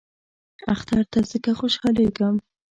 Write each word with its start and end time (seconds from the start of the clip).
اختر 0.73 1.01
ته 1.11 1.19
ځکه 1.31 1.51
خوشحالیږم. 1.59 2.35